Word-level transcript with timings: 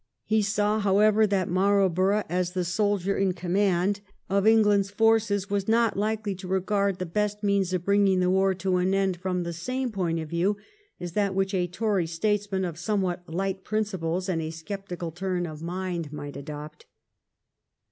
He 0.25 0.41
saw, 0.41 0.79
however, 0.79 1.27
that 1.27 1.47
Marlborough, 1.47 2.23
as 2.27 2.53
the 2.53 2.65
soldier 2.65 3.15
in 3.19 3.33
command 3.33 3.99
of 4.31 4.47
England's 4.47 4.89
forces, 4.89 5.47
was 5.51 5.67
not 5.67 5.95
likely 5.95 6.33
to 6.37 6.47
regard 6.47 6.97
the 6.97 7.05
best 7.05 7.43
means 7.43 7.71
of 7.71 7.85
bringing 7.85 8.19
the 8.19 8.31
war 8.31 8.55
to 8.55 8.77
an 8.77 8.95
end 8.95 9.17
from 9.17 9.43
the 9.43 9.53
same 9.53 9.91
point 9.91 10.19
of 10.19 10.27
view 10.31 10.57
as 10.99 11.11
that 11.11 11.35
which 11.35 11.53
a 11.53 11.67
Tory 11.67 12.07
statesman 12.07 12.65
of 12.65 12.79
somewhat 12.79 13.29
light 13.29 13.63
principles 13.63 14.27
and 14.27 14.41
a 14.41 14.49
sceptical 14.49 15.11
turn 15.11 15.45
of 15.45 15.61
mind 15.61 16.11
might 16.11 16.35
adopt. 16.35 16.87